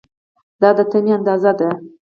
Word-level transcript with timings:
دا 0.61 0.69
د 0.73 0.73
دې 0.77 0.83
تمې 0.91 1.11
اندازه 1.17 1.51
ده. 1.59 1.69